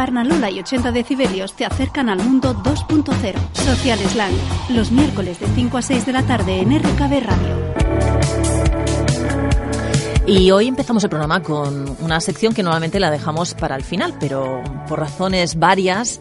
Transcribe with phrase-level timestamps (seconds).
[0.00, 3.34] Barnalola y 80 decibelios te acercan al mundo 2.0.
[3.52, 4.32] Social Slang,
[4.70, 7.74] los miércoles de 5 a 6 de la tarde en RKB Radio.
[10.26, 14.14] Y hoy empezamos el programa con una sección que normalmente la dejamos para el final,
[14.18, 16.18] pero por razones varias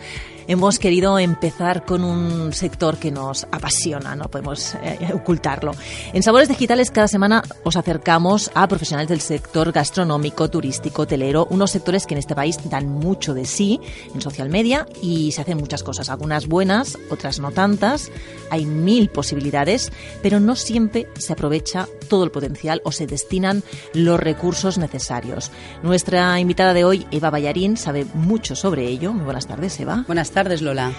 [0.49, 5.73] hemos querido empezar con un sector que nos apasiona, no podemos eh, ocultarlo.
[6.11, 11.69] En Sabores Digitales cada semana os acercamos a profesionales del sector gastronómico, turístico, hotelero, unos
[11.69, 13.79] sectores que en este país dan mucho de sí
[14.11, 18.11] en social media y se hacen muchas cosas, algunas buenas, otras no tantas.
[18.49, 19.91] Hay mil posibilidades,
[20.23, 23.61] pero no siempre se aprovecha todo el potencial o se destinan
[23.93, 25.51] los recursos necesarios.
[25.83, 29.13] Nuestra invitada de hoy, Eva Ballarín, sabe mucho sobre ello.
[29.13, 30.05] Muy buenas tardes, Eva.
[30.07, 30.93] Buenas Lola.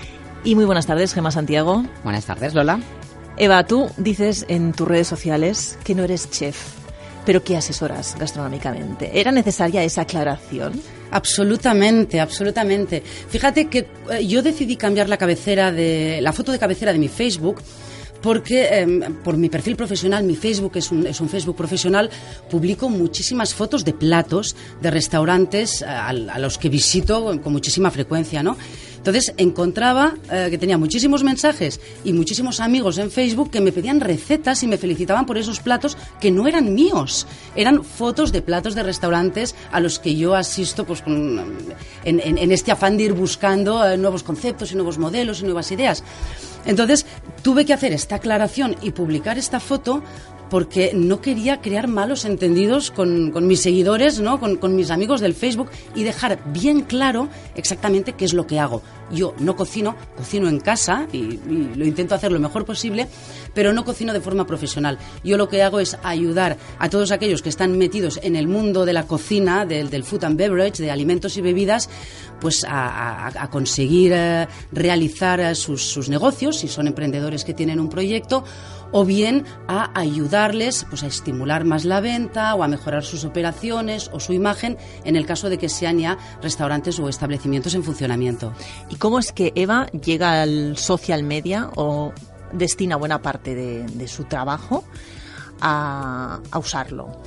[0.44, 1.82] Y muy buenas tardes, Gemma Santiago.
[2.04, 2.78] Buenas tardes, Lola.
[3.38, 6.58] Eva, tú dices en tus redes sociales que no eres chef,
[7.24, 9.18] pero que asesoras gastronómicamente.
[9.18, 10.78] ¿Era necesaria esa aclaración?
[11.10, 13.02] Absolutamente, absolutamente.
[13.02, 17.08] Fíjate que eh, yo decidí cambiar la cabecera de la foto de cabecera de mi
[17.08, 17.62] Facebook
[18.20, 18.86] porque eh,
[19.25, 22.10] por mi perfil profesional, mi Facebook es un, es un, Facebook profesional,
[22.50, 28.42] publico muchísimas fotos de platos de restaurantes a, a los que visito con muchísima frecuencia,
[28.42, 28.58] ¿no?
[29.01, 33.98] Entonces encontraba eh, que tenía muchísimos mensajes y muchísimos amigos en Facebook que me pedían
[33.98, 38.75] recetas y me felicitaban por esos platos que no eran míos, eran fotos de platos
[38.75, 41.41] de restaurantes a los que yo asisto pues, con,
[42.05, 46.05] en, este afán de ir buscando eh, nuevos conceptos y nuevos modelos y nuevas ideas.
[46.67, 47.06] Entonces
[47.43, 50.03] tuve que hacer esta aclaración y publicar esta foto
[50.51, 54.41] porque no quería crear malos entendidos con, con mis seguidores, ¿no?
[54.41, 58.59] Con, con, mis amigos del Facebook y dejar bien claro exactamente qué es lo que
[58.59, 58.83] hago.
[59.12, 63.09] Yo no cocino, cocino en casa y, y, lo intento hacer lo mejor posible,
[63.55, 64.98] pero no cocino de forma profesional.
[65.25, 68.84] Yo lo que hago es ayudar a todos aquellos que están metidos en el mundo
[68.84, 71.89] de la cocina, del, food and beverage, de alimentos y bebidas,
[72.41, 77.89] pues a, conseguir uh, realizar uh, sus, sus negocios, si son emprendedores que tienen un
[77.89, 78.45] proyecto,
[78.92, 84.10] o bien a ayudarles pues, a estimular más la venta o a mejorar sus operaciones
[84.12, 88.53] o su imagen en el caso de que sean ya restaurantes o establecimientos en funcionamiento.
[88.88, 92.12] ¿Y cómo es que Eva llega al social media o
[92.53, 94.84] destina buena parte de, su trabajo
[95.60, 97.20] a usarlo?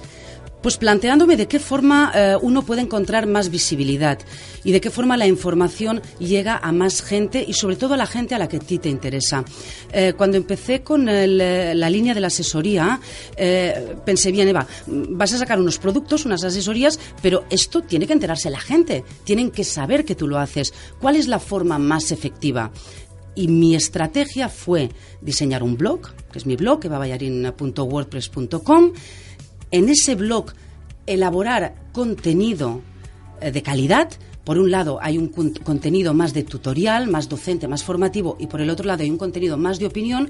[0.63, 4.18] Pues planteándome de qué forma eh, uno puede encontrar más visibilidad
[4.63, 8.06] y de qué forma la información llega a más gente y sobre todo a la
[8.06, 9.44] gente a la que a ti te interesa.
[9.91, 13.01] Eh, cuando empecé con eh, la línea de la asesoría,
[14.06, 18.50] pensé bien, Eva, vas a sacar unos productos, unas asesorías, pero esto tiene que enterarse
[18.50, 20.74] la gente, tienen que saber que tú lo haces.
[21.01, 22.72] ¿Cuál es la forma más efectiva?
[23.35, 24.91] y mi estrategia fue
[25.22, 26.01] diseñar un blog,
[26.31, 28.94] que es mi blog, evaballarin.wordpress.com.
[29.73, 30.53] En ese blog
[31.07, 32.81] elaborar contenido
[33.41, 34.07] eh, de calidad.
[34.44, 38.62] Por un lado hay un contenido más de tutorial, más docente, más formativo y por
[38.62, 40.29] el otro lado hay un contenido más de opinión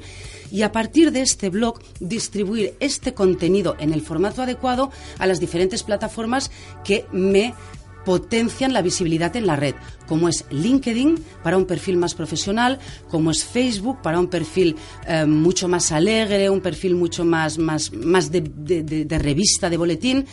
[0.49, 5.41] y a partir de este blog distribuir este contenido en el formato adecuado a las
[5.41, 6.51] diferentes plataformas
[6.85, 7.53] que me
[8.05, 9.75] potencian la visibilidad en la red,
[10.07, 14.75] como es LinkedIn para un perfil más profesional, como es Facebook para un perfil
[15.07, 19.69] eh, mucho más alegre, un perfil mucho más, más, más de, de, de, de revista,
[19.69, 20.25] de boletín.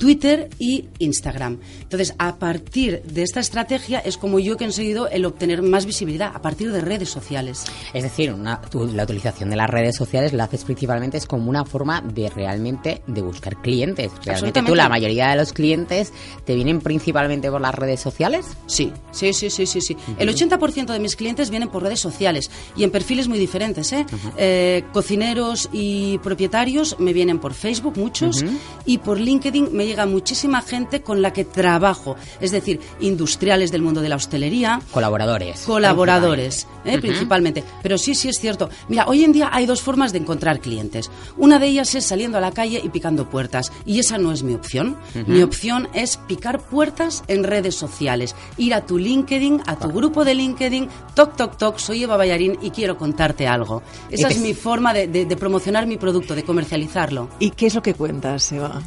[0.00, 1.58] Twitter y Instagram.
[1.82, 6.32] Entonces, a partir de esta estrategia es como yo he conseguido el obtener más visibilidad
[6.34, 7.64] a partir de redes sociales.
[7.92, 11.50] Es decir, una, tu, la utilización de las redes sociales la haces principalmente es como
[11.50, 14.10] una forma de realmente de buscar clientes.
[14.24, 16.14] Realmente tú, la mayoría de los clientes
[16.46, 18.46] te vienen principalmente por las redes sociales.
[18.66, 19.82] Sí, sí, sí, sí, sí.
[19.82, 19.94] sí.
[19.94, 20.16] Uh -huh.
[20.18, 23.92] El 80% de mis clientes vienen por redes sociales y en perfiles muy diferentes.
[23.92, 24.06] ¿eh?
[24.10, 24.32] Uh -huh.
[24.38, 28.58] eh, cocineros y propietarios me vienen por Facebook, muchos, uh -huh.
[28.86, 33.82] y por LinkedIn me llega muchísima gente con la que trabajo, es decir, industriales del
[33.82, 34.80] mundo de la hostelería.
[34.92, 35.62] Colaboradores.
[35.66, 36.92] Colaboradores, ¿eh?
[36.94, 37.00] uh -huh.
[37.00, 37.64] principalmente.
[37.82, 38.70] Pero sí, sí es cierto.
[38.88, 41.10] Mira, hoy en día hay dos formas de encontrar clientes.
[41.36, 43.72] Una de ellas es saliendo a la calle y picando puertas.
[43.84, 44.96] Y esa no es mi opción.
[45.14, 45.26] Uh -huh.
[45.26, 48.34] Mi opción es picar puertas en redes sociales.
[48.56, 52.58] Ir a tu LinkedIn, a tu grupo de LinkedIn, toc, toc, toc, soy Eva Ballarín
[52.62, 53.82] y quiero contarte algo.
[54.10, 57.28] Esa es mi forma de, de, de promocionar mi producto, de comercializarlo.
[57.40, 58.80] ¿Y qué es lo que cuentas, Eva?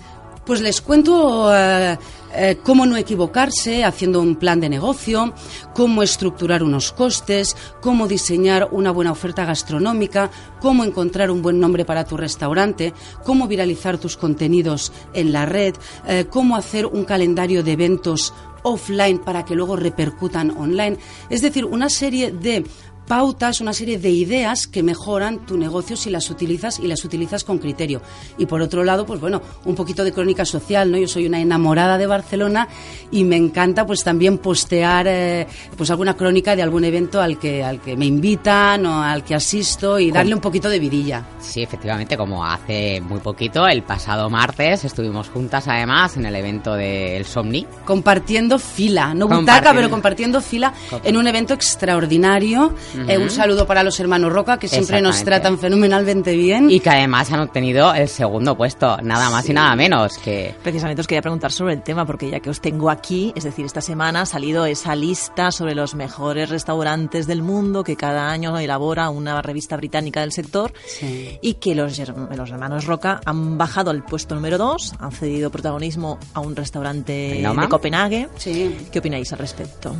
[0.46, 1.98] Pues les cuento eh,
[2.36, 5.34] eh, cómo no equivocarse haciendo un plan de negocio,
[5.74, 10.30] cómo estructurar unos costes, cómo diseñar una buena oferta gastronómica,
[10.60, 12.94] cómo encontrar un buen nombre para tu restaurante,
[13.24, 15.76] cómo viralizar tus contenidos en la red,
[16.08, 20.98] eh, cómo hacer un calendario de eventos offline para que luego repercutan online.
[21.30, 22.66] Es decir, una serie de
[23.08, 27.44] pautas, una serie de ideas que mejoran tu negocio si las utilizas y las utilizas
[27.44, 28.02] con criterio.
[28.38, 30.98] Y por otro lado, pues bueno, un poquito de crónica social, ¿no?
[30.98, 32.68] Yo soy una enamorada de Barcelona
[33.12, 35.48] y me encanta pues también postear eh,
[35.78, 39.36] pues alguna crónica de algún evento al que al que me invitan o al que
[39.36, 41.26] asisto y darle un poquito de vidilla.
[41.40, 46.74] Sí, efectivamente, como hace muy poquito, el pasado martes estuvimos juntas además en el evento
[46.74, 47.66] del Somni.
[47.86, 50.74] Compartiendo fila, no butaca, pero compartiendo fila
[51.04, 52.74] en un evento extraordinario
[53.08, 56.70] eh, un saludo para los hermanos Roca, que siempre nos tratan fenomenalmente bien.
[56.70, 60.18] Y que además han obtenido el segundo puesto, nada más y nada menos.
[60.18, 63.44] que Precisamente os quería preguntar sobre el tema, porque ya que os tengo aquí, es
[63.44, 68.30] decir, esta semana ha salido esa lista sobre los mejores restaurantes del mundo que cada
[68.30, 70.74] año elabora una revista británica del sector
[71.42, 76.20] y que los, los hermanos Roca han bajado al puesto número 2, han cedido protagonismo
[76.34, 78.28] a un restaurante de Copenhague.
[78.44, 79.96] ¿Qué opináis al respecto?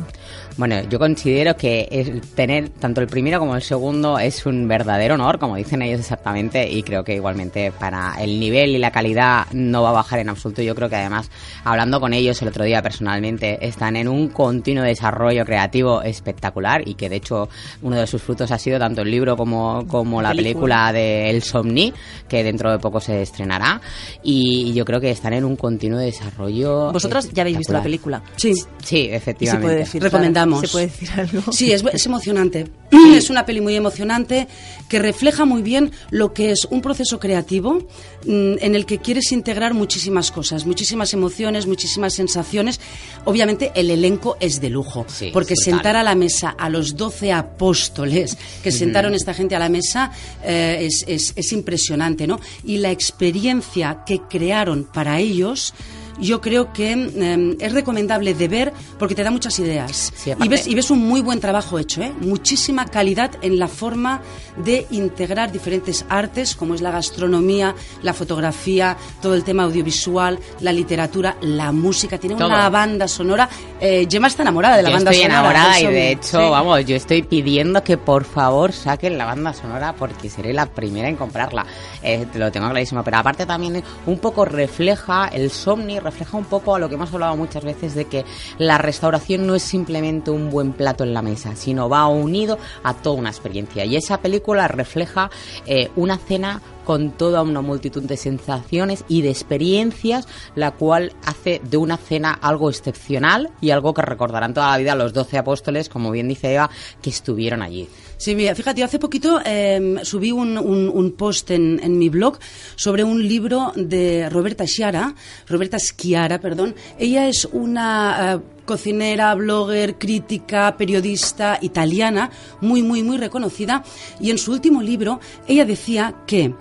[0.56, 5.14] Bueno, yo considero que el tener tanto el primero como el segundo es un verdadero
[5.14, 9.46] honor, como dicen ellos exactamente, y creo que igualmente para el nivel y la calidad
[9.52, 10.60] no va a bajar en absoluto.
[10.60, 11.30] Yo creo que además,
[11.64, 16.92] hablando con ellos el otro día personalmente, están en un continuo desarrollo creativo espectacular y
[16.92, 17.48] que de hecho
[17.80, 21.42] uno de sus frutos ha sido tanto el libro como, como la película, de El
[21.42, 21.90] Somni,
[22.28, 23.80] que dentro de poco se estrenará,
[24.22, 26.92] y yo creo que están en un continuo desarrollo.
[26.92, 28.22] ¿Vosotras ya habéis visto la película?
[28.36, 28.52] Sí,
[28.82, 29.62] sí, efectivamente.
[29.62, 30.60] Se puede decir, Recomendamos.
[30.60, 31.50] ¿Se puede decir algo?
[31.50, 32.73] Sí, es, es emocionante.
[32.90, 34.46] Es una peli muy emocionante
[34.88, 37.88] que refleja muy bien lo que es un proceso creativo
[38.26, 42.80] mm, en el que quieres integrar muchísimas cosas, muchísimas emociones, muchísimas sensaciones.
[43.24, 48.36] Obviamente el elenco es de lujo, porque sentar a la mesa a los doce apóstoles
[48.62, 50.12] que sentaron esta gente a la mesa
[50.44, 52.40] eh, es, es, es impresionante, ¿no?
[52.64, 55.74] Y la experiencia que crearon para ellos
[56.18, 60.12] yo creo que em, es recomendable de ver porque te da muchas ideas.
[60.26, 62.12] y, ves, y ves un muy buen trabajo hecho, ¿eh?
[62.20, 64.22] muchísima calidad en la forma
[64.56, 70.72] de integrar diferentes artes, como es la gastronomía, la fotografía, todo el tema audiovisual, la
[70.72, 72.18] literatura, la música.
[72.18, 73.48] Tiene una banda sonora.
[73.80, 75.24] Eh, Gemma está enamorada de la banda sonora.
[75.24, 79.52] Estoy enamorada y de hecho, vamos, yo estoy pidiendo que por favor saquen la banda
[79.52, 81.66] sonora porque seré la primera en comprarla.
[82.02, 83.02] Eh, te lo tengo clarísimo.
[83.02, 87.12] Pero aparte también un poco refleja el Somni refleja un poco a lo que hemos
[87.12, 88.24] hablado muchas veces de que
[88.58, 92.94] la restauración no es simplemente un buen plato en la mesa, sino va unido a
[92.94, 93.84] toda una experiencia.
[93.84, 95.30] Y esa película refleja
[95.66, 101.60] eh, una cena con toda una multitud de sensaciones y de experiencias, la cual hace
[101.68, 105.88] de una cena algo excepcional y algo que recordarán toda la vida los doce apóstoles,
[105.88, 106.70] como bien dice Eva,
[107.02, 107.88] que estuvieron allí.
[108.16, 112.38] Sí, mira, fíjate, hace poquito em, subí un, post en, en, mi blog
[112.76, 115.14] sobre un libro de Roberta Schiara,
[115.48, 116.74] Roberta Schiara, perdón.
[116.98, 122.30] Ella es una eh, cocinera, blogger, crítica, periodista italiana,
[122.60, 123.84] muy, muy, muy reconocida.
[124.20, 126.54] Y en su último libro, ella decía que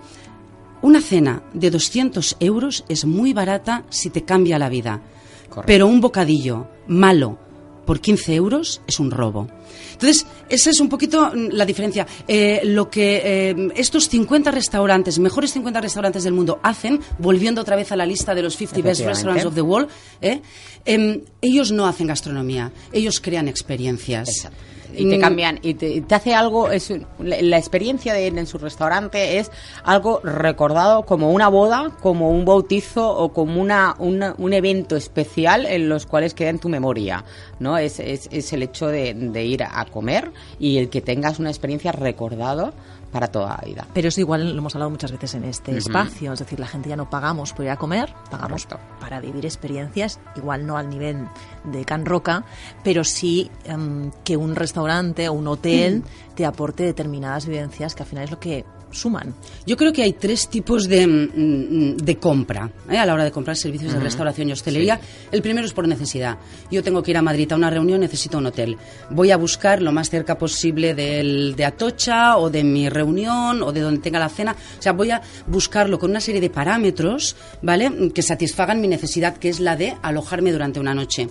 [0.81, 5.01] una cena de 200 euros es muy barata si te cambia la vida.
[5.65, 7.37] Pero un bocadillo malo
[7.85, 9.47] por 15 euros es un robo.
[9.93, 12.05] Entonces, esa es un poquito mm, la diferencia.
[12.27, 17.75] Eh, lo que eh, estos 50 restaurantes, mejores 50 restaurantes del mundo, hacen, volviendo otra
[17.75, 19.89] vez a la lista de los 50 Best Restaurants of the World,
[20.21, 20.41] eh,
[20.85, 24.49] em, ellos no hacen gastronomía, ellos crean experiencias.
[24.95, 25.21] Y te mm.
[25.21, 29.51] cambian y te, hace algo es la, experiencia de en su restaurante es
[29.83, 35.89] algo recordado como una boda como un bautizo o como una, un evento especial en
[35.89, 37.25] los cuales queda en tu memoria
[37.59, 41.39] no es, es, es el hecho de, de, ir a comer y el que tengas
[41.39, 42.73] una experiencia recordado
[43.13, 43.87] para toda la vida.
[43.93, 46.89] Pero eso igual lo hemos hablado muchas veces en este espacio, es decir, la gente
[46.89, 48.67] ya no pagamos por ir a comer, pagamos
[48.99, 51.27] para vivir experiencias, igual no al nivel
[51.63, 52.43] de Can Roca,
[52.83, 56.33] pero sí em, que un restaurante o un hotel mm.
[56.33, 59.33] te aporte determinadas vivencias que al final es lo que suman?
[59.65, 62.97] Yo creo que hay tres tipos de, mm, de compra ¿eh?
[62.97, 64.99] a la hora de comprar servicios de restauración y hostelería.
[65.31, 66.37] El primero es por necesidad.
[66.71, 68.77] Yo tengo que ir a Madrid a una reunión, necesito un hotel.
[69.09, 73.71] Voy a buscar lo más cerca posible del, de Atocha o de mi reunión o
[73.71, 74.55] de donde tenga la cena.
[74.77, 78.11] O sea, voy a buscarlo con una serie de parámetros, ¿vale?
[78.13, 81.29] Que satisfagan mi necesidad, que es la de alojarme durante una noche.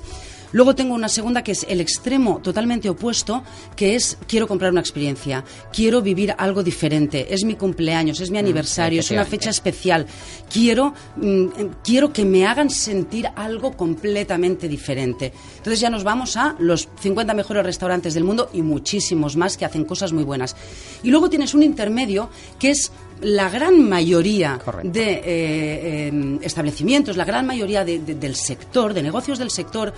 [0.52, 3.42] Luego tengo una segunda que es el extremo totalmente opuesto,
[3.74, 8.38] que es quiero comprar una experiencia, quiero vivir algo diferente, es mi cumpleaños, es mi
[8.38, 10.06] mm, aniversario, es una fecha especial,
[10.52, 11.46] quiero, mm,
[11.82, 15.32] quiero que me hagan sentir algo completamente diferente.
[15.56, 19.64] Entonces ya nos vamos a los 50 mejores restaurantes del mundo y muchísimos más que
[19.64, 20.54] hacen cosas muy buenas.
[21.02, 22.28] Y luego tienes un intermedio
[22.58, 22.92] que es
[23.22, 29.50] la gran mayoría de eh, em, establecimientos, la gran mayoría del sector, de negocios del
[29.50, 29.94] sector,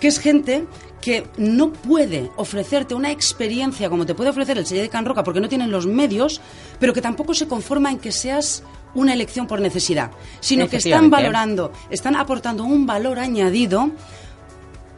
[0.00, 0.66] que es gente
[1.00, 5.22] que no puede ofrecerte una experiencia como te puede ofrecer el sello de Can Roca
[5.22, 6.40] porque no tienen los medios,
[6.80, 8.62] pero que tampoco se conforma en que seas
[8.94, 13.90] una elección por necesidad, sino que están valorando, están aportando un valor añadido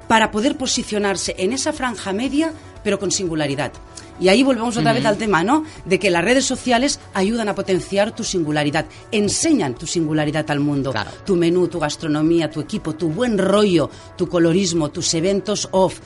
[0.07, 2.53] para poder posicionarse en esa franja media,
[2.85, 3.73] pero con singularidad.
[4.21, 5.65] Y ahí volvemos otra vez al tema, ¿no?
[5.85, 10.95] De que las redes sociales ayudan a potenciar tu singularidad, enseñan tu singularidad al mundo.
[11.25, 16.01] Tu menú, tu gastronomía, tu equipo, tu buen rollo, tu colorismo, tus eventos off.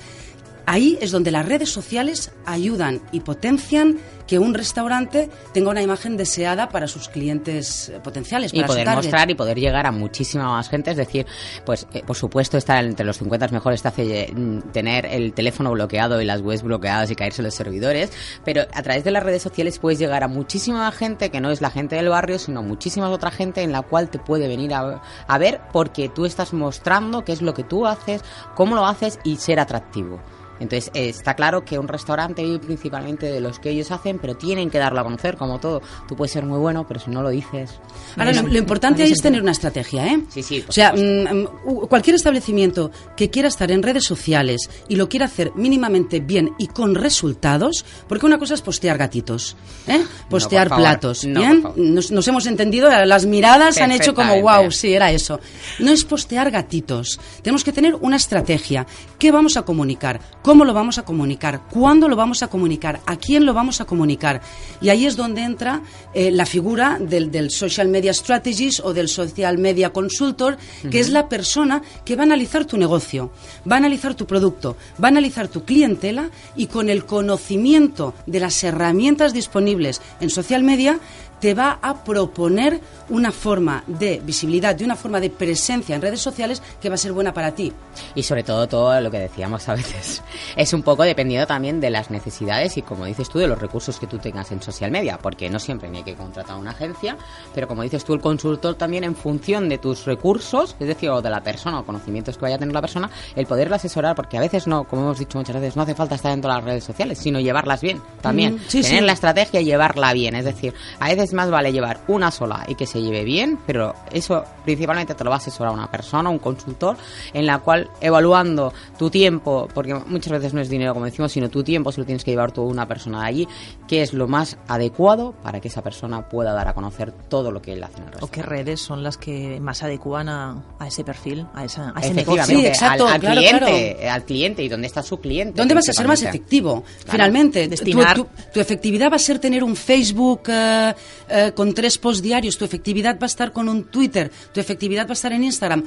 [0.71, 3.99] Ahí es donde las redes sociales ayudan y potencian
[4.29, 8.55] que un restaurante tenga una imagen deseada para sus clientes eh, potenciales.
[8.55, 10.93] y poder mostrar y poder llegar a muchísima más gente.
[10.93, 11.27] Es decir,
[11.67, 15.73] pues eh, por supuesto estar entre los 50 mejores te hace mm, tener el teléfono
[15.73, 18.13] bloqueado y las webs bloqueadas y caerse los servidores,
[18.45, 21.61] pero a través de las redes sociales puedes llegar a muchísima gente que no es
[21.61, 25.03] la gente del barrio, sino muchísima otra gente en la cual te puede venir a,
[25.27, 28.23] a ver porque tú estás mostrando qué es lo que tú haces,
[28.55, 30.21] cómo lo haces y ser atractivo.
[30.61, 34.37] Entonces, eh, está claro que un restaurante vive principalmente de los que ellos hacen, pero
[34.37, 35.83] tienen que darlo a conocer, como todo.
[36.07, 37.81] Tú puedes ser muy bueno, pero si no lo dices.
[38.17, 40.23] Ahora, lo, importante ahí es tener una estrategia, ¿eh?
[40.29, 40.65] Sí, sí.
[40.69, 45.27] O sea, mm, mm, cualquier establecimiento que quiera estar en redes sociales y lo quiera
[45.27, 50.03] hacer mínimamente bien y con resultados, porque una cosa es postear gatitos, ¿eh?
[50.29, 51.65] Postear platos, ¿bien?
[51.77, 55.41] Nos, hemos entendido, las miradas han hecho como, wow, sí, era eso.
[55.79, 57.19] No es postear gatitos.
[57.43, 58.87] Tenemos que tener una estrategia.
[59.19, 60.21] ¿Qué vamos a comunicar?
[60.51, 61.63] ¿Cómo lo vamos a comunicar?
[61.71, 63.01] ¿Cuándo lo vamos a comunicar?
[63.07, 64.41] ¿A quién lo vamos a comunicar?
[64.81, 65.81] Y ahí es donde entra
[66.13, 70.59] eh, la figura del, Social Media Strategist o del Social Media Consultor,
[70.91, 73.31] que es la persona que va a analizar tu negocio,
[73.71, 78.41] va a analizar tu producto, va a analizar tu clientela y con el conocimiento de
[78.41, 80.99] las herramientas disponibles en social media
[81.41, 86.21] te va a proponer una forma de visibilidad, de una forma de presencia en redes
[86.21, 87.73] sociales que va a ser buena para ti.
[88.15, 90.23] Y sobre todo todo lo que decíamos a veces
[90.57, 93.99] es un poco dependiendo también de las necesidades y como dices tú de los recursos
[93.99, 97.17] que tú tengas en social media, porque no siempre hay que contratar una agencia,
[97.55, 101.23] pero como dices tú el consultor también en función de tus recursos, es decir, o
[101.23, 104.37] de la persona o conocimientos que vaya a tener la persona, el poderla asesorar, porque
[104.37, 106.65] a veces no, como hemos dicho muchas veces, no hace falta estar dentro de las
[106.65, 111.09] redes sociales, sino llevarlas bien también, tener la estrategia y llevarla bien, es decir, a
[111.09, 115.25] veces más vale llevar una sola y que se lleve bien, pero eso principalmente te
[115.25, 116.97] lo va a asesorar una persona, un consultor,
[117.33, 121.49] en la cual evaluando tu tiempo, porque muchas veces no es dinero como decimos, sino
[121.49, 123.49] tu tiempo, si lo tienes que llevar tú una persona de allí,
[123.87, 127.61] que es lo más adecuado para que esa persona pueda dar a conocer todo lo
[127.63, 131.05] que él hace en el ¿O qué redes son las que más adecuan a, ese
[131.05, 132.59] perfil, a, esa, ese negocio?
[132.61, 135.55] exacto, al, cliente, al cliente y dónde está su cliente.
[135.57, 136.85] ¿Dónde vas a ser más efectivo?
[137.07, 140.95] Finalmente, tu, efectividad va a ser tener un Facebook eh,
[141.29, 145.07] eh, con tres posts diarios, tu efectividad va a estar con un Twitter, tu efectividad
[145.07, 145.85] va a estar en Instagram.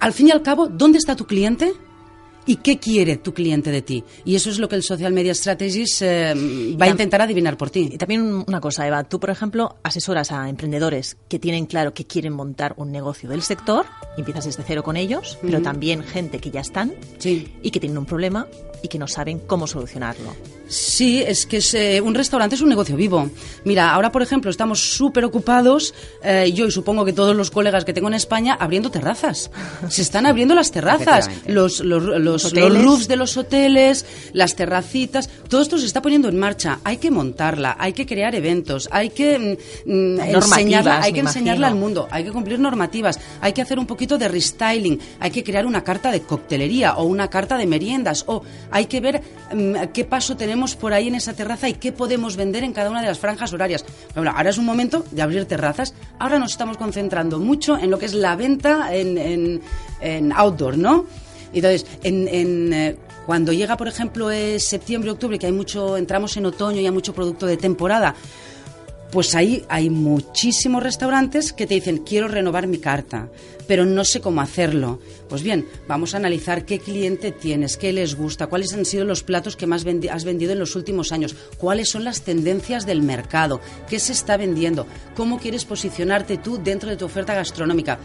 [0.00, 1.74] Al fin y al cabo, ¿dónde está tu cliente?
[2.48, 4.02] y qué quiere tu cliente de ti.
[4.24, 6.34] Y eso es lo que el Social Media Strategist eh,
[6.80, 7.90] va a intentar adivinar por ti.
[7.92, 12.06] Y también una cosa, Eva, tú, por ejemplo, asesoras a emprendedores que tienen claro que
[12.06, 13.84] quieren montar un negocio del sector,
[14.16, 18.06] empiezas desde cero con ellos, pero también gente que ya están y que tienen un
[18.06, 18.46] problema
[18.82, 20.57] y que no saben cómo solucionarlo.
[20.68, 23.30] Sí, es que eh, un restaurante es un negocio vivo.
[23.64, 27.86] Mira, ahora, por ejemplo, estamos súper ocupados, eh, yo y supongo que todos los colegas
[27.86, 29.50] que tengo en España, abriendo terrazas.
[29.88, 35.62] Se están abriendo las terrazas, los, los, los, roofs de los hoteles, las terracitas, todo
[35.62, 36.80] esto se está poniendo en marcha.
[36.84, 39.56] Hay que montarla, hay que crear eventos, hay que
[39.86, 43.78] mm, mm, enseñarla, hay que enseñarla al mundo, hay que cumplir normativas, hay que hacer
[43.78, 47.66] un poquito de restyling, hay que crear una carta de coctelería o una carta de
[47.66, 49.22] meriendas o hay que ver
[49.54, 52.90] mm, qué paso tenemos por ahí en esa terraza y qué podemos vender en cada
[52.90, 53.84] una de las franjas horarias.
[54.14, 55.94] ahora es un momento de abrir terrazas.
[56.18, 61.06] Ahora nos estamos concentrando mucho en lo que es la venta en, outdoor, ¿no?
[61.52, 66.46] Entonces, en, eh, cuando llega, por ejemplo, es septiembre, octubre, que hay mucho, entramos en
[66.46, 68.14] otoño y hay mucho producto de temporada,
[69.10, 73.30] pues ahí hay muchísimos restaurantes que te dicen, quiero renovar mi carta,
[73.66, 75.00] pero no sé cómo hacerlo.
[75.28, 79.22] Pues bien, vamos a analizar qué cliente tienes, qué les gusta, cuáles han sido los
[79.22, 83.60] platos que más has vendido en los últimos años, cuáles son las tendencias del mercado,
[83.88, 87.98] qué se está vendiendo, cómo quieres posicionarte tú dentro de tu oferta gastronómica.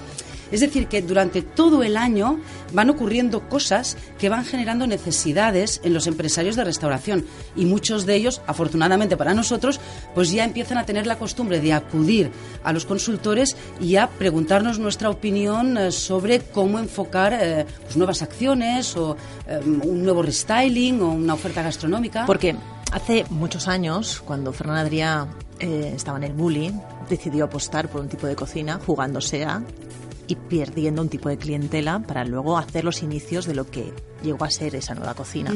[0.51, 2.39] Es decir, que durante todo el año
[2.73, 8.15] van ocurriendo cosas que van generando necesidades en los empresarios de restauración y muchos de
[8.15, 9.79] ellos, afortunadamente para nosotros,
[10.13, 12.31] pues ya empiezan a tener la costumbre de acudir
[12.63, 18.21] a los consultores y a preguntarnos nuestra opinión eh, sobre cómo enfocar eh, pues nuevas
[18.21, 19.15] acciones o
[19.47, 22.25] eh, un nuevo restyling o una oferta gastronómica.
[22.25, 22.55] Porque
[22.91, 25.27] hace muchos años, cuando Fernanda Adrià
[25.59, 26.73] estaba en el bullying,
[27.09, 29.62] decidió apostar por un tipo de cocina jugándose a
[30.27, 34.46] y perdiendo un tipo de clientela para luego hacer los inicios de lo que llegó
[34.46, 35.53] a ser esa nueva cocina.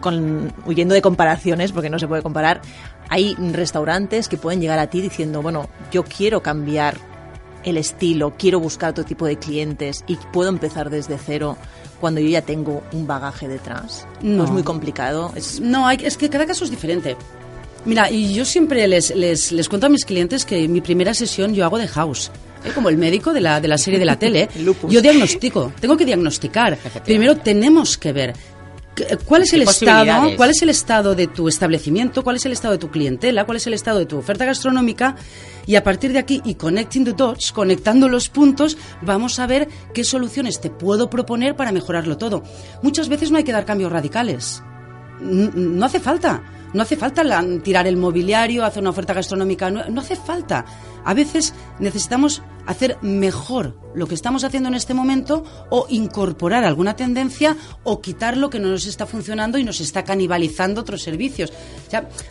[0.00, 2.60] Con, huyendo de comparaciones, porque no se puede comparar,
[3.08, 6.96] hay restaurantes que pueden llegar a ti diciendo, bueno, yo quiero cambiar
[7.64, 11.56] el estilo, quiero buscar otro tipo de clientes y puedo empezar desde cero
[12.00, 14.06] cuando yo ya tengo un bagaje detrás.
[14.22, 15.32] No, es muy complicado.
[15.36, 15.60] Es...
[15.60, 17.16] No, hay, es que cada caso es diferente.
[17.84, 21.54] Mira, y yo siempre les, les, les cuento a mis clientes que mi primera sesión
[21.54, 22.30] yo hago de house.
[22.64, 22.70] ¿Eh?
[22.74, 24.48] Como el médico de la, de la serie de la tele.
[24.88, 26.78] yo diagnostico, tengo que diagnosticar.
[27.04, 28.34] Primero tenemos que ver
[29.24, 30.36] ¿Cuál es el estado?
[30.36, 32.22] ¿Cuál es el estado de tu establecimiento?
[32.22, 33.44] ¿Cuál es el estado de tu clientela?
[33.44, 35.16] ¿Cuál es el estado de tu oferta gastronómica?
[35.66, 39.68] Y a partir de aquí y connecting the dots, conectando los puntos, vamos a ver
[39.94, 42.42] qué soluciones te puedo proponer para mejorarlo todo.
[42.82, 44.62] Muchas veces no hay que dar cambios radicales.
[45.20, 46.42] No hace falta.
[46.74, 47.22] No hace falta
[47.62, 50.64] tirar el mobiliario, hacer una oferta gastronómica, no, hace falta.
[51.04, 56.96] A veces necesitamos hacer mejor lo que estamos haciendo en este momento o incorporar alguna
[56.96, 61.52] tendencia o quitar lo que no nos está funcionando y nos está canibalizando otros servicios.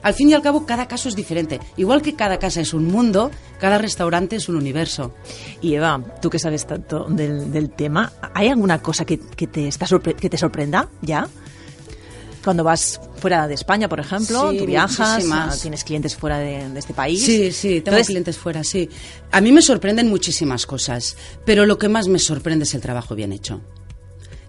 [0.01, 1.59] Al fin y al cabo, cada caso es diferente.
[1.77, 5.13] Igual que cada casa es un mundo, cada restaurante es un universo.
[5.61, 10.29] Y Eva, tú que sabes tanto del, tema, ¿hay alguna cosa que, te, está que
[10.29, 11.27] te sorprenda ya?
[12.43, 17.23] Cuando vas fuera de España, por ejemplo, tú viajas, tienes clientes fuera de, este país.
[17.23, 18.89] Sí, sí, tengo clientes fuera, sí.
[19.31, 23.15] A mí me sorprenden muchísimas cosas, pero lo que más me sorprende es el trabajo
[23.15, 23.61] bien hecho.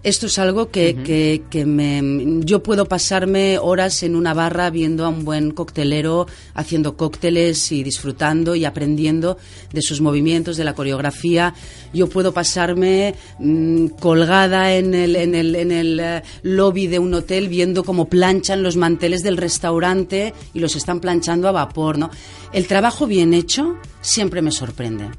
[0.03, 5.07] Esto es algo que, que, me, yo puedo pasarme horas en una barra viendo a
[5.07, 9.37] un buen coctelero haciendo cócteles y disfrutando y aprendiendo
[9.71, 11.53] de sus movimientos, de la coreografía.
[11.93, 17.13] Yo puedo pasarme mm, colgada en el, en el, en el eh, lobby de un
[17.13, 21.97] hotel viendo cómo planchan los manteles del restaurante y los están planchando a vapor.
[21.97, 22.11] ¿no?
[22.51, 25.11] El trabajo bien hecho siempre me sorprende.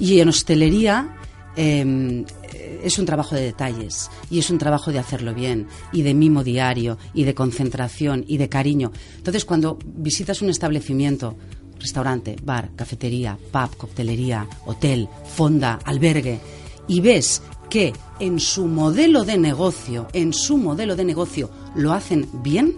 [0.00, 1.16] Y en hostelería
[1.56, 2.24] Em,
[2.82, 6.42] es un trabajo de detalles y es un trabajo de hacerlo bien y de mimo
[6.42, 8.90] diario y de concentración y de cariño.
[9.16, 11.36] Entonces, cuando visitas un establecimiento,
[11.78, 16.40] restaurante, bar, cafetería, pub, coctelería, hotel, fonda, albergue,
[16.88, 22.28] y ves que en su modelo de negocio, en su modelo de negocio, lo hacen
[22.42, 22.76] bien,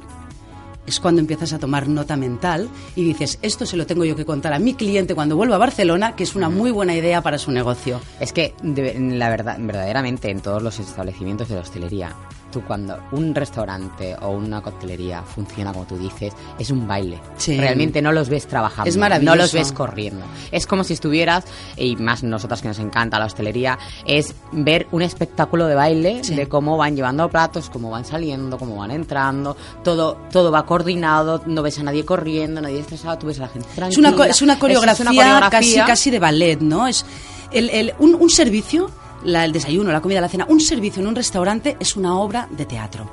[0.86, 4.24] es cuando empiezas a tomar nota mental y dices, esto se lo tengo yo que
[4.24, 7.38] contar a mi cliente cuando vuelva a Barcelona, que es una muy buena idea para
[7.38, 8.00] su negocio.
[8.20, 12.14] Es que, la verdad, verdaderamente, en todos los establecimientos de la hostelería,
[12.54, 17.20] tú cuando un restaurante o una coctelería funciona como tú dices, es un baile.
[17.48, 18.88] Realmente no los ves trabajando.
[18.88, 19.34] Es maravilloso.
[19.34, 20.24] No los ves corriendo.
[20.52, 21.44] Es como si estuvieras,
[21.76, 26.48] y más nosotras que nos encanta la hostelería, es ver un espectáculo de baile de
[26.48, 29.56] cómo van llevando platos, cómo van saliendo, cómo van entrando.
[29.82, 33.48] Todo, todo va coordinado, no ves a nadie corriendo, nadie estresado, tú ves a la
[33.48, 34.08] gente tranquila.
[34.08, 36.86] Es una, es una, coreografía, Casi, casi de ballet, ¿no?
[36.86, 37.04] Es
[37.50, 38.90] el, el, un, un servicio
[39.24, 42.66] el desayuno, la comida, la cena, un servicio en un restaurante es una obra de
[42.66, 43.10] teatro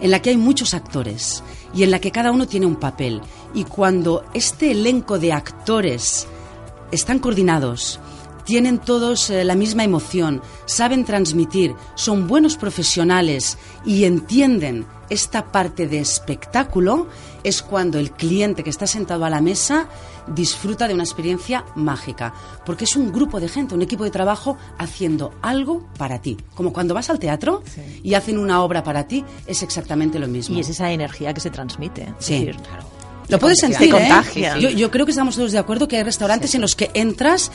[0.00, 1.42] en la que hay muchos actores
[1.74, 3.20] y en la que cada uno tiene un papel.
[3.54, 6.26] Y cuando este elenco de actores
[6.90, 8.00] están coordinados,
[8.46, 15.86] tienen todos eh, la misma emoción, saben transmitir, son buenos profesionales y entienden esta parte
[15.86, 17.08] de espectáculo,
[17.44, 19.88] es cuando el cliente que está sentado a la mesa
[20.28, 22.32] disfruta de una experiencia mágica,
[22.64, 26.36] porque es un grupo de gente, un equipo de trabajo haciendo algo para ti.
[26.54, 27.62] Como cuando vas al teatro
[28.02, 30.56] y hacen una obra para ti, es exactamente lo mismo.
[30.56, 32.12] Y es esa energía que se transmite.
[32.18, 32.96] Sí, claro.
[33.28, 34.60] Lo puedes sentir, ¿eh?
[34.60, 37.50] Yo, yo, creo que estamos todos de acuerdo que hay restaurantes en los que entras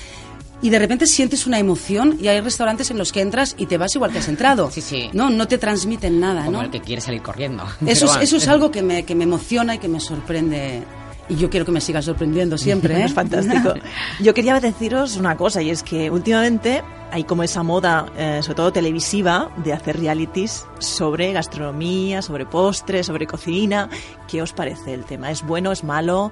[0.62, 3.78] y de repente sientes una emoción y hay restaurantes en los que entras y te
[3.78, 4.70] vas igual que has entrado.
[4.72, 5.10] Sí, sí.
[5.14, 6.64] No, no te transmiten nada, Como ¿no?
[6.64, 7.64] el que quiere salir corriendo.
[7.86, 10.84] Eso, es, eso es algo que me, que me emociona y que me sorprende
[11.30, 12.96] y yo quiero que me siga sorprendiendo siempre.
[13.00, 13.06] ¿eh?
[13.06, 13.74] es fantástico.
[14.20, 18.56] Yo quería deciros una cosa y es que últimamente hay como esa moda, eh, sobre
[18.56, 23.90] todo televisiva, de hacer realities sobre gastronomía, sobre postres, sobre cocina.
[24.28, 25.32] ¿Qué os parece el tema?
[25.32, 25.72] ¿Es bueno?
[25.72, 26.32] ¿Es malo?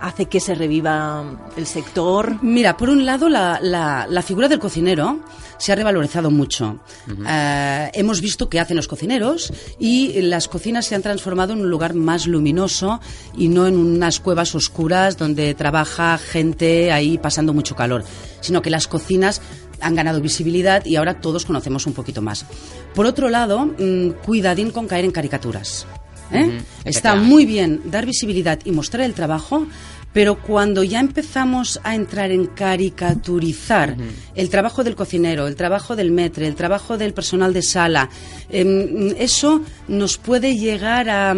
[0.00, 1.24] Hace que se reviva
[1.56, 2.42] el sector?
[2.42, 5.20] Mira, por un lado, la, la, figura del cocinero
[5.58, 6.78] se ha revalorizado mucho.
[7.26, 11.70] Eh, hemos visto qué hacen los cocineros y las cocinas se han transformado en un
[11.70, 13.00] lugar más luminoso
[13.36, 18.04] y no en unas cuevas oscuras donde trabaja gente ahí pasando mucho calor,
[18.40, 19.40] sino que las cocinas
[19.80, 22.46] han ganado visibilidad y ahora todos conocemos un poquito más.
[22.94, 25.86] Por otro lado, mm, cuidadín con caer en caricaturas.
[26.32, 26.60] ¿Eh?
[26.84, 29.66] Está muy bien dar visibilidad y mostrar el trabajo,
[30.14, 33.96] Pero cuando ya empezamos a entrar en caricaturizar
[34.36, 38.08] el trabajo del cocinero, el trabajo del metre, el trabajo del personal de sala,
[38.48, 41.34] em, eso nos puede llegar a, a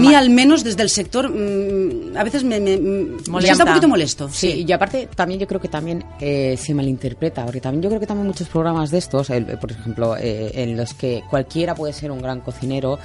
[0.00, 3.16] mí al menos desde el sector, mm, a veces me, me, me
[3.52, 4.28] está un poquito molesto.
[4.32, 8.00] Sí, y aparte también yo creo que también eh, se malinterpreta, porque también yo creo
[8.00, 11.92] que también muchos programas de estos, el- por ejemplo, eh, en los que cualquiera puede
[11.92, 12.98] ser un gran cocinero,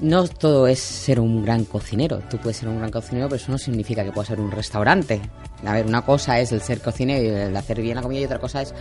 [0.00, 2.20] no todo es ser un gran cocinero.
[2.30, 5.20] Tú puedes ser un gran cocinero, pero eso no significa que puedas ser un restaurante.
[5.64, 8.24] A ver, una cosa es el ser cocinero y el hacer bien la comida y
[8.24, 8.74] otra cosa es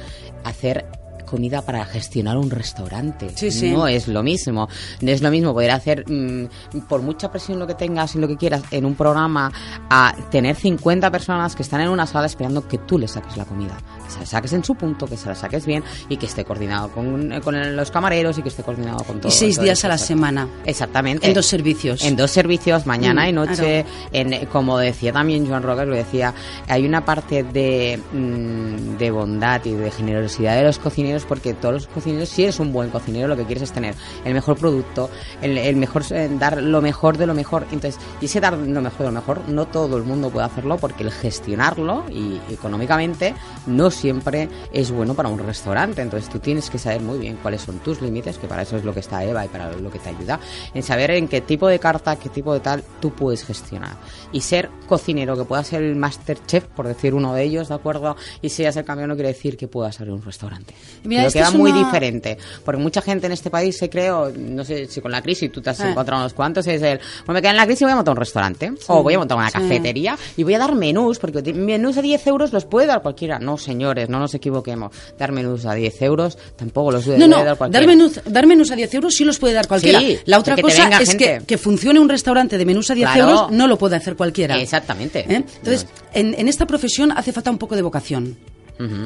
[0.43, 0.85] hacer
[1.29, 3.29] comida para gestionar un restaurante.
[3.35, 3.71] Sí, sí.
[3.71, 4.67] No es lo mismo.
[5.01, 6.47] No es lo mismo poder hacer, mm,
[6.87, 9.51] por mucha presión lo que tengas y lo que quieras, en un programa,
[9.89, 13.45] a tener 50 personas que están en una sala esperando que tú les saques la
[13.45, 13.77] comida.
[14.09, 16.43] Que se la saques en su punto, que se la saques bien y que esté
[16.43, 19.27] coordinado con, con el- los camareros y que esté coordinado con todo.
[19.29, 20.47] Y seis todo días a la semana.
[20.65, 21.27] Exactamente.
[21.27, 22.03] En dos servicios.
[22.03, 23.85] En dos servicios, mañana Mm, y noche.
[23.85, 23.89] claro.
[24.13, 26.33] En, como decía también Joan Rogas, lo decía,
[26.67, 31.73] hay una parte de, mm, de bondad y de generosidad de los cocineros, porque todos
[31.75, 33.93] los cocineros, si eres un buen cocinero, lo que quieres es tener
[34.25, 35.09] el mejor producto,
[35.41, 37.65] el, el mejor, eh, dar lo mejor de lo mejor.
[37.71, 40.77] Entonces, y ese dar lo mejor de lo mejor, no todo el mundo puede hacerlo,
[40.77, 43.35] porque el gestionarlo y económicamente
[43.67, 46.01] no siempre es bueno para un restaurante.
[46.01, 48.83] Entonces, tú tienes que saber muy bien cuáles son tus límites, que para eso es
[48.85, 50.39] lo que está Eva y para lo que te ayuda,
[50.73, 53.95] en saber en qué tipo de carta, qué tipo de tal tú puedes gestionar.
[54.31, 57.75] Y ser cocinero, que pueda ser el master chef, por decir uno de ellos, ¿de
[57.75, 58.15] acuerdo?
[58.41, 60.73] Y si ya ser campeón no quiere decir que puedas abrir un restaurante.
[61.03, 62.37] Mira, Creo que va es muy una- diferente.
[62.63, 65.61] Porque mucha gente en este país se creó, no sé si con la crisis tú
[65.61, 65.89] te has Ah.
[65.91, 68.13] encontrado unos cuantos, es el, bueno, me queda en la crisis y voy a montar
[68.13, 68.71] un restaurante.
[68.87, 69.53] O voy a montar una sí.
[69.53, 73.39] cafetería y voy a dar menús, porque menús a 10 euros los puede dar cualquiera.
[73.39, 73.57] No,
[73.89, 74.91] señores, no nos equivoquemos.
[75.17, 77.87] Dar menús a 10 euros tampoco los debe No, no, dar dar cualquiera.
[77.87, 79.99] menús, dar menús a 10 euros sí los puede dar cualquiera.
[79.99, 83.29] Sí, la otra cosa es que, que funcione un restaurante de menús a 10 Claro.
[83.29, 84.59] euros no lo puede hacer cualquiera.
[84.59, 85.19] Exactamente.
[85.21, 85.43] ¿Eh?
[85.57, 88.37] Entonces, en, en esta profesión hace falta un poco de vocación.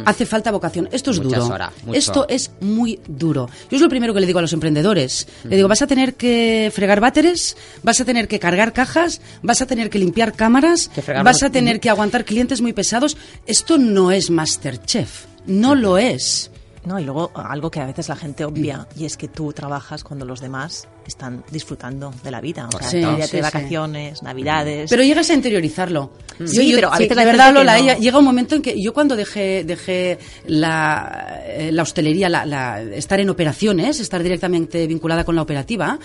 [0.06, 0.88] Hace falta vocación.
[0.92, 1.56] Esto es Muchas duro.
[1.56, 1.74] horas.
[1.94, 3.50] Esto es muy duro.
[3.72, 5.28] Yo es lo primero que le digo a los emprendedores.
[5.44, 9.62] Le digo, vas a tener que fregar váteres, vas a tener que cargar cajas, vas
[9.62, 13.18] a tener que limpiar cámaras, Que fregar vas a tener que aguantar clientes muy pesados.
[13.48, 15.26] Esto no es Masterchef.
[15.46, 16.52] No lo es.
[16.86, 20.04] No, y luego algo que a veces la gente obvia, y es que tú trabajas
[20.04, 22.68] cuando los demás están disfrutando de la vida.
[22.74, 23.42] O sea, Sí, de sí.
[23.42, 24.89] vacaciones, navidades.
[24.89, 26.12] Pero llegas a interiorizarlo.
[26.46, 28.94] Sí, pero a veces de la verdad, no- ella- llega un momento en que yo
[28.94, 35.24] cuando dejé, dejé la, eh, la hostelería, la, la- estar en operaciones, estar directamente vinculada
[35.24, 35.98] con la operativa,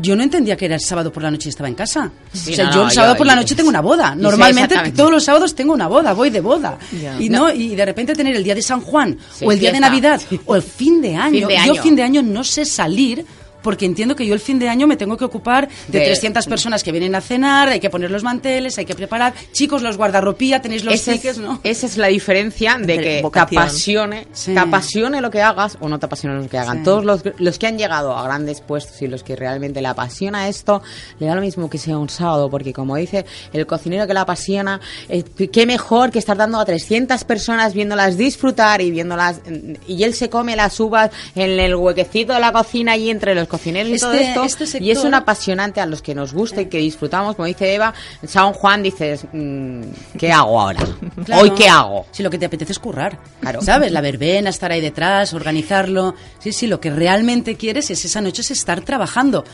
[0.00, 2.10] yo no entendía que era el sábado por la noche y estaba en casa.
[2.32, 4.14] Sí, o sea, no, yo el sábado yo- por la yo- noche tengo una boda.
[4.14, 6.78] Normalmente todos los sábados tengo una boda, voy de boda.
[7.18, 9.72] Y no, y de repente tener el día de San Juan Sí, o el día
[9.72, 9.80] de.
[9.80, 11.40] Navidad o el fin de año.
[11.40, 11.82] Fin de Yo año.
[11.82, 13.24] fin de año no sé salir
[13.64, 16.46] porque entiendo que yo el fin de año me tengo que ocupar de, De- 300
[16.46, 19.34] personas que vienen a cenar, hay que poner los manteles, hay que preparar.
[19.50, 21.58] Chicos, los guardarropía, tenéis los Esa tickets, es, ¿no?
[21.64, 24.52] esa es la diferencia de De que te apasione, Sí.
[24.54, 26.78] te apasione lo que hagas o no te apasione lo que hagan.
[26.78, 26.84] Sí.
[26.84, 30.46] Todos los, los que han llegado a grandes puestos y los que realmente le apasiona
[30.48, 30.82] esto,
[31.18, 34.20] le da lo mismo que sea un sábado, porque como dice el cocinero que le
[34.20, 39.40] apasiona, eh, qué mejor que estar dando a 300 personas viéndolas disfrutar y viéndolas,
[39.88, 43.48] y él se come las uvas en el huequecito de la cocina y entre los
[43.58, 44.64] cocineros y todo Este- esto.
[44.64, 47.74] este Y es un apasionante a los que nos gusta y que disfrutamos, como dice
[47.74, 49.82] Eva, en San Juan dices, mm,
[50.18, 50.80] ¿qué hago ahora?
[51.24, 51.42] Claro.
[51.42, 52.06] ¿Hoy qué hago?
[52.10, 53.18] Si lo que te apetece es currar.
[53.40, 53.62] Claro.
[53.62, 53.92] ¿Sabes?
[53.92, 56.14] La verbena, estar ahí detrás, organizarlo.
[56.38, 59.44] Sí, sí, lo que realmente quieres es esa noche es estar trabajando.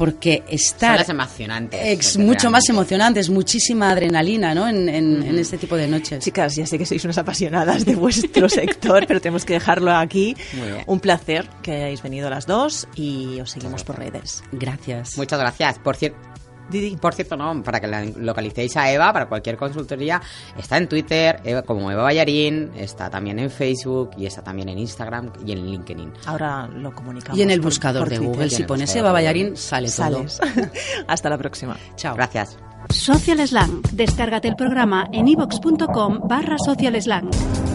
[0.00, 0.98] Porque Son estar.
[0.98, 1.80] las emocionantes.
[1.82, 4.66] Es mucho más emocionante, es muchísima adrenalina, ¿no?
[4.66, 6.24] En, en- en este tipo de noches.
[6.24, 10.34] Chicas, ya sé que sois unas apasionadas de vuestro sector, pero tenemos que dejarlo aquí.
[10.54, 10.84] Muy bien.
[10.86, 14.42] Un placer que hayáis venido las dos y os seguimos por redes.
[14.52, 15.18] Gracias.
[15.18, 15.78] Muchas gracias.
[15.78, 16.29] Por cierto.
[16.70, 16.96] Didi.
[16.96, 20.20] Por cierto, no, para que la localicéis a Eva, para cualquier consultoría,
[20.56, 24.78] está en Twitter Eva- como Eva Ballarín, está también en Facebook y está también en
[24.78, 26.12] Instagram y en LinkedIn.
[26.26, 27.38] Ahora lo comunicamos.
[27.38, 28.34] Y en el por- buscador por de Twitter.
[28.34, 30.24] Google, si pones Eva Ballarín, sale todo.
[31.08, 31.76] Hasta la próxima.
[31.96, 32.14] Chao.
[32.14, 32.56] Gracias.
[32.90, 33.82] Social Slang.
[33.92, 37.69] Descárgate el programa en ivox.com barra Social Slang.